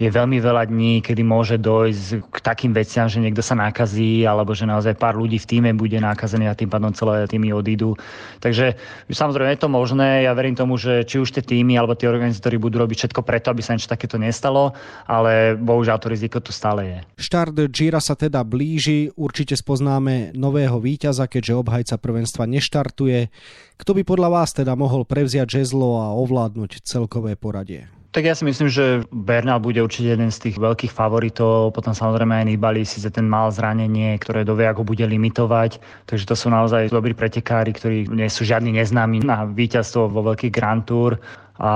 je 0.02 0.10
veľmi 0.10 0.42
veľa 0.42 0.66
dní, 0.66 1.06
kedy 1.06 1.22
môže 1.22 1.62
dojsť 1.62 2.26
k 2.26 2.38
takým 2.42 2.74
veciam, 2.74 3.06
že 3.06 3.22
niekto 3.22 3.46
sa 3.46 3.54
nakazí 3.54 4.26
alebo 4.26 4.58
že 4.58 4.66
naozaj 4.66 4.98
pár 4.98 5.14
ľudí 5.14 5.38
v 5.38 5.46
týme 5.46 5.70
bude 5.78 6.02
nakazený 6.02 6.50
a 6.50 6.58
tým 6.58 6.74
pádom 6.74 6.90
celé 6.90 7.30
týmy 7.30 7.54
odídu. 7.54 7.94
Takže 8.42 8.82
samozrejme 9.14 9.54
je 9.54 9.62
to 9.62 9.70
možné. 9.70 10.26
Ja 10.26 10.34
verím 10.34 10.58
tomu, 10.58 10.82
že 10.82 11.06
či 11.06 11.22
už 11.22 11.38
tie 11.38 11.46
týmy 11.46 11.78
alebo 11.78 11.94
tie 11.94 12.10
organizátori 12.10 12.58
budú 12.58 12.82
robiť 12.82 12.98
všetko 12.98 13.22
preto, 13.22 13.54
aby 13.54 13.62
sa 13.62 13.78
niečo 13.78 13.94
takéto 13.94 14.18
nestalo, 14.18 14.74
ale 15.06 15.54
bohužiaľ 15.54 16.02
to 16.02 16.10
riziko 16.10 16.42
tu 16.42 16.50
stále 16.50 16.82
je. 16.82 16.98
Štart 17.22 17.54
Gira 17.70 18.02
sa 18.02 18.18
teda 18.18 18.42
blíži, 18.42 19.14
určite 19.14 19.54
spoznáme 19.54 20.34
nového 20.34 20.82
víťaza, 20.82 21.30
keďže 21.30 21.62
obhajca 21.62 21.96
prvenstva 22.02 22.50
neštartuje. 22.50 23.30
Kto 23.78 23.94
by 23.94 24.02
podľa 24.02 24.30
vás 24.34 24.50
teda 24.50 24.74
mohol 24.74 25.06
prevziať 25.06 25.62
žezlo 25.62 26.02
a 26.02 26.10
ovládnuť 26.18 26.82
celkové 26.82 27.38
poradie? 27.38 28.01
Tak 28.12 28.28
ja 28.28 28.36
si 28.36 28.44
myslím, 28.44 28.68
že 28.68 29.08
Bernal 29.16 29.64
bude 29.64 29.80
určite 29.80 30.20
jeden 30.20 30.36
z 30.36 30.44
tých 30.44 30.60
veľkých 30.60 30.92
favoritov. 30.92 31.72
Potom 31.72 31.96
samozrejme 31.96 32.44
aj 32.44 32.46
Nibali 32.52 32.84
si 32.84 33.00
ten 33.08 33.24
mal 33.24 33.48
zranenie, 33.56 34.20
ktoré 34.20 34.44
dovie, 34.44 34.68
ako 34.68 34.84
bude 34.84 35.08
limitovať. 35.08 35.80
Takže 36.12 36.28
to 36.28 36.36
sú 36.36 36.52
naozaj 36.52 36.92
dobrí 36.92 37.16
pretekári, 37.16 37.72
ktorí 37.72 38.12
nie 38.12 38.28
sú 38.28 38.44
žiadni 38.44 38.76
neznámi 38.76 39.24
na 39.24 39.48
víťazstvo 39.48 40.12
vo 40.12 40.28
veľkých 40.28 40.52
Grand 40.52 40.84
Tour 40.84 41.24
a 41.60 41.72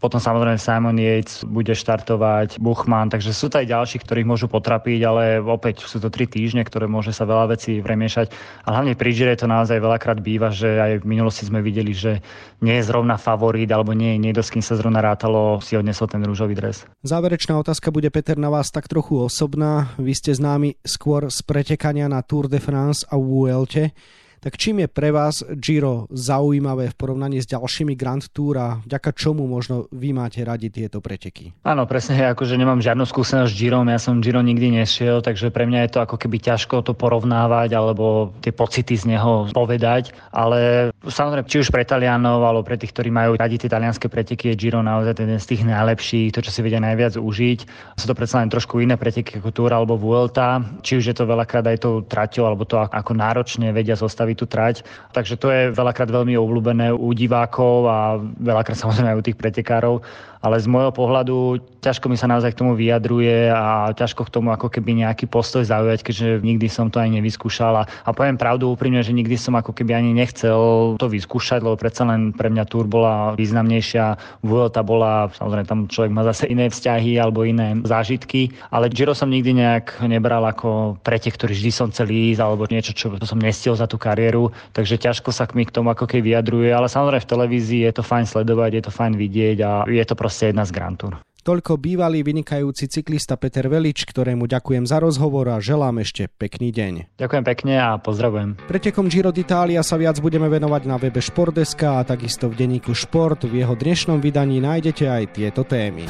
potom 0.00 0.16
samozrejme 0.16 0.56
Simon 0.56 0.96
Yates 0.96 1.44
bude 1.44 1.76
štartovať, 1.76 2.56
Buchmann, 2.56 3.12
takže 3.12 3.36
sú 3.36 3.52
to 3.52 3.60
aj 3.60 3.68
ďalší, 3.68 3.96
ktorých 4.00 4.26
môžu 4.26 4.46
potrapiť, 4.48 5.00
ale 5.04 5.22
opäť 5.44 5.84
sú 5.84 6.00
to 6.00 6.08
tri 6.08 6.24
týždne, 6.24 6.64
ktoré 6.64 6.88
môže 6.88 7.12
sa 7.12 7.28
veľa 7.28 7.52
vecí 7.52 7.78
premiešať. 7.84 8.32
A 8.64 8.74
hlavne 8.74 8.96
pri 8.96 9.10
Gire 9.12 9.34
to 9.36 9.50
naozaj 9.50 9.76
veľakrát 9.76 10.24
býva, 10.24 10.48
že 10.50 10.80
aj 10.80 11.04
v 11.04 11.08
minulosti 11.10 11.44
sme 11.44 11.60
videli, 11.60 11.92
že 11.92 12.24
nie 12.64 12.80
je 12.80 12.86
zrovna 12.88 13.20
favorit 13.20 13.68
alebo 13.68 13.92
nie 13.92 14.16
je 14.16 14.22
niekto, 14.22 14.42
s 14.42 14.52
kým 14.52 14.64
sa 14.64 14.78
zrovna 14.78 15.04
rátalo, 15.04 15.60
si 15.60 15.76
odnesol 15.76 16.08
ten 16.08 16.24
rúžový 16.24 16.56
dres. 16.56 16.88
Záverečná 17.04 17.56
otázka 17.60 17.92
bude 17.94 18.08
Peter 18.10 18.40
na 18.40 18.48
vás 18.48 18.72
tak 18.74 18.90
trochu 18.90 19.20
osobná. 19.20 19.94
Vy 20.00 20.12
ste 20.16 20.32
známi 20.34 20.80
skôr 20.82 21.30
z 21.30 21.40
pretekania 21.46 22.10
na 22.10 22.24
Tour 22.24 22.48
de 22.48 22.58
France 22.58 23.06
a 23.06 23.14
Vuelte. 23.14 23.92
Tak 24.40 24.56
čím 24.56 24.80
je 24.80 24.88
pre 24.88 25.12
vás 25.12 25.44
Giro 25.52 26.08
zaujímavé 26.08 26.88
v 26.88 26.96
porovnaní 26.96 27.44
s 27.44 27.46
ďalšími 27.52 27.92
Grand 27.92 28.24
Tour 28.32 28.56
a 28.56 28.68
vďaka 28.80 29.12
čomu 29.12 29.44
možno 29.44 29.84
vy 29.92 30.16
máte 30.16 30.40
radi 30.40 30.72
tieto 30.72 31.04
preteky? 31.04 31.52
Áno, 31.60 31.84
presne, 31.84 32.16
akože 32.32 32.56
nemám 32.56 32.80
žiadnu 32.80 33.04
skúsenosť 33.04 33.52
s 33.52 33.58
Girom, 33.60 33.84
ja 33.92 34.00
som 34.00 34.24
Giro 34.24 34.40
nikdy 34.40 34.80
nešiel, 34.80 35.20
takže 35.20 35.52
pre 35.52 35.68
mňa 35.68 35.84
je 35.84 35.90
to 35.92 35.98
ako 36.00 36.16
keby 36.16 36.40
ťažko 36.40 36.80
to 36.80 36.96
porovnávať 36.96 37.76
alebo 37.76 38.32
tie 38.40 38.48
pocity 38.48 38.96
z 38.96 39.12
neho 39.12 39.52
povedať, 39.52 40.16
ale 40.32 40.88
samozrejme, 41.04 41.44
či 41.44 41.60
už 41.60 41.68
pre 41.68 41.84
Talianov 41.84 42.40
alebo 42.40 42.64
pre 42.64 42.80
tých, 42.80 42.96
ktorí 42.96 43.12
majú 43.12 43.36
radi 43.36 43.60
tie 43.60 43.68
talianské 43.68 44.08
preteky, 44.08 44.56
je 44.56 44.56
Giro 44.56 44.80
naozaj 44.80 45.20
jeden 45.20 45.36
z 45.36 45.48
tých 45.52 45.68
najlepších, 45.68 46.32
to, 46.32 46.40
čo 46.40 46.48
si 46.48 46.64
vedia 46.64 46.80
najviac 46.80 47.20
užiť. 47.20 47.58
Sú 48.00 48.08
to 48.08 48.16
predsa 48.16 48.40
len 48.40 48.48
trošku 48.48 48.80
iné 48.80 48.96
preteky 48.96 49.36
ako 49.36 49.52
Tour 49.52 49.76
alebo 49.76 50.00
Vuelta, 50.00 50.64
či 50.80 50.96
už 50.96 51.12
je 51.12 51.16
to 51.20 51.28
veľakrát 51.28 51.68
aj 51.68 51.84
tou 51.84 52.00
traťou 52.00 52.48
alebo 52.48 52.64
to, 52.64 52.80
ako 52.80 53.12
náročne 53.12 53.68
vedia 53.76 54.00
zostaviť 54.00 54.29
postaviť 54.30 54.38
tú 54.38 54.46
trať. 54.46 54.76
Takže 55.10 55.34
to 55.36 55.48
je 55.50 55.62
veľakrát 55.74 56.08
veľmi 56.10 56.38
obľúbené 56.38 56.94
u 56.94 57.10
divákov 57.10 57.90
a 57.90 57.98
veľakrát 58.22 58.78
samozrejme 58.82 59.10
aj 59.10 59.18
u 59.18 59.26
tých 59.26 59.38
pretekárov 59.38 59.94
ale 60.40 60.56
z 60.56 60.66
môjho 60.68 60.92
pohľadu 60.92 61.60
ťažko 61.80 62.12
mi 62.12 62.16
sa 62.16 62.28
naozaj 62.28 62.52
k 62.52 62.60
tomu 62.60 62.72
vyjadruje 62.76 63.48
a 63.52 63.92
ťažko 63.96 64.28
k 64.28 64.32
tomu 64.32 64.52
ako 64.52 64.68
keby 64.68 65.04
nejaký 65.04 65.28
postoj 65.28 65.64
zaujať, 65.64 66.04
keďže 66.04 66.44
nikdy 66.44 66.68
som 66.68 66.92
to 66.92 67.00
aj 67.00 67.08
nevyskúšal. 67.12 67.84
A, 67.84 67.88
a 67.88 68.10
poviem 68.12 68.36
pravdu 68.36 68.68
úprimne, 68.68 69.00
že 69.00 69.16
nikdy 69.16 69.36
som 69.36 69.56
ako 69.56 69.72
keby 69.72 69.96
ani 69.96 70.12
nechcel 70.12 70.94
to 70.96 71.06
vyskúšať, 71.08 71.64
lebo 71.64 71.76
predsa 71.76 72.04
len 72.08 72.32
pre 72.36 72.52
mňa 72.52 72.64
Tour 72.68 72.88
bola 72.88 73.36
významnejšia, 73.36 74.16
Vuelta 74.44 74.84
bola, 74.84 75.32
samozrejme 75.32 75.66
tam 75.68 75.80
človek 75.88 76.12
má 76.12 76.22
zase 76.24 76.48
iné 76.48 76.68
vzťahy 76.68 77.16
alebo 77.16 77.44
iné 77.44 77.76
zážitky, 77.84 78.52
ale 78.72 78.92
Giro 78.92 79.16
som 79.16 79.32
nikdy 79.32 79.56
nejak 79.56 80.04
nebral 80.04 80.44
ako 80.44 81.00
pretek, 81.04 81.36
ktorý 81.36 81.52
vždy 81.56 81.72
som 81.72 81.88
chcel 81.92 82.12
ísť 82.12 82.40
alebo 82.40 82.68
niečo, 82.68 82.92
čo 82.92 83.12
som 83.24 83.40
nestiel 83.40 83.76
za 83.76 83.88
tú 83.88 83.96
kariéru, 83.96 84.52
takže 84.72 85.00
ťažko 85.00 85.32
sa 85.32 85.48
mi 85.52 85.64
k 85.64 85.74
tomu 85.74 85.92
ako 85.92 86.08
keby 86.08 86.32
vyjadruje, 86.32 86.70
ale 86.72 86.88
samozrejme 86.88 87.24
v 87.24 87.32
televízii 87.32 87.80
je 87.88 87.92
to 87.96 88.02
fajn 88.04 88.24
sledovať, 88.28 88.70
je 88.76 88.82
to 88.86 88.92
fajn 88.92 89.12
vidieť 89.16 89.56
a 89.64 89.70
je 89.88 90.04
to 90.04 90.14
proste 90.14 90.29
jedna 90.38 90.62
z 90.62 90.70
Grand 90.70 90.94
Tour. 90.94 91.18
Toľko 91.40 91.80
bývalý 91.80 92.20
vynikajúci 92.20 92.84
cyklista 92.92 93.40
Peter 93.40 93.64
Velič, 93.64 94.04
ktorému 94.04 94.44
ďakujem 94.44 94.84
za 94.84 95.00
rozhovor 95.00 95.48
a 95.48 95.56
želám 95.56 96.04
ešte 96.04 96.28
pekný 96.28 96.68
deň. 96.68 97.16
Ďakujem 97.16 97.44
pekne 97.48 97.74
a 97.80 97.96
pozdravujem. 97.96 98.60
Pretekom 98.68 99.08
Giro 99.08 99.32
d'Italia 99.32 99.80
sa 99.80 99.96
viac 99.96 100.20
budeme 100.20 100.52
venovať 100.52 100.82
na 100.84 101.00
webe 101.00 101.24
Športdeska 101.24 101.96
a 101.96 102.04
takisto 102.04 102.52
v 102.52 102.60
denníku 102.60 102.92
Šport. 102.92 103.48
V 103.48 103.56
jeho 103.64 103.72
dnešnom 103.72 104.20
vydaní 104.20 104.60
nájdete 104.60 105.08
aj 105.08 105.24
tieto 105.32 105.64
témy. 105.64 106.04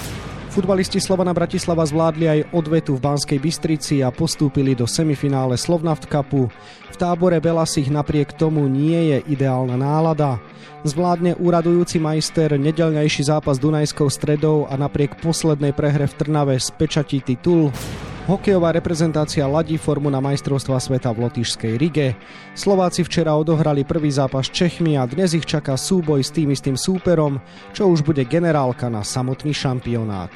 Futbalisti 0.50 0.98
Slovana 0.98 1.30
Bratislava 1.30 1.86
zvládli 1.86 2.26
aj 2.26 2.40
odvetu 2.50 2.98
v 2.98 3.06
Banskej 3.06 3.38
Bystrici 3.38 4.02
a 4.02 4.10
postúpili 4.10 4.74
do 4.74 4.82
semifinále 4.82 5.54
Slovnaft 5.54 6.10
Cupu. 6.10 6.50
V 6.90 6.96
tábore 6.98 7.38
Belasich 7.38 7.86
napriek 7.86 8.34
tomu 8.34 8.66
nie 8.66 9.14
je 9.14 9.18
ideálna 9.30 9.78
nálada. 9.78 10.42
Zvládne 10.82 11.38
úradujúci 11.38 12.02
majster 12.02 12.58
nedelňajší 12.58 13.30
zápas 13.30 13.62
Dunajskou 13.62 14.10
stredou 14.10 14.66
a 14.66 14.74
napriek 14.74 15.22
poslednej 15.22 15.70
prehre 15.70 16.10
v 16.10 16.18
Trnave 16.18 16.58
spečatí 16.58 17.22
titul. 17.22 17.70
Hokejová 18.30 18.70
reprezentácia 18.70 19.42
ladí 19.42 19.74
formu 19.74 20.06
na 20.06 20.22
majstrovstva 20.22 20.78
sveta 20.78 21.10
v 21.10 21.26
Lotyšskej 21.26 21.74
Rige. 21.74 22.14
Slováci 22.54 23.02
včera 23.02 23.34
odohrali 23.34 23.82
prvý 23.82 24.06
zápas 24.06 24.46
Čechmi 24.46 24.94
a 24.94 25.02
dnes 25.02 25.34
ich 25.34 25.42
čaká 25.42 25.74
súboj 25.74 26.22
s 26.22 26.30
tým 26.30 26.54
istým 26.54 26.78
súperom, 26.78 27.42
čo 27.74 27.90
už 27.90 28.06
bude 28.06 28.22
generálka 28.22 28.86
na 28.86 29.02
samotný 29.02 29.50
šampionát. 29.50 30.30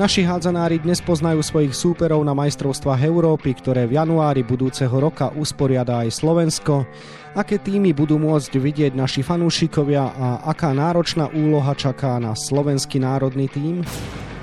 Naši 0.00 0.24
hádzanári 0.24 0.80
dnes 0.80 1.04
poznajú 1.04 1.44
svojich 1.44 1.76
súperov 1.76 2.24
na 2.24 2.32
majstrovstvách 2.32 3.04
Európy, 3.04 3.52
ktoré 3.52 3.84
v 3.84 4.00
januári 4.00 4.40
budúceho 4.40 4.96
roka 4.96 5.28
usporiada 5.36 6.00
aj 6.00 6.24
Slovensko. 6.24 6.88
Aké 7.36 7.60
týmy 7.60 7.92
budú 7.92 8.16
môcť 8.16 8.56
vidieť 8.56 8.96
naši 8.96 9.20
fanúšikovia 9.20 10.08
a 10.16 10.28
aká 10.48 10.72
náročná 10.72 11.28
úloha 11.36 11.76
čaká 11.76 12.16
na 12.16 12.32
slovenský 12.32 12.96
národný 12.96 13.52
tím? 13.52 13.84